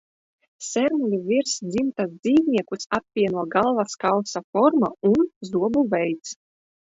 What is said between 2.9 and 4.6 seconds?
apvieno galvaskausa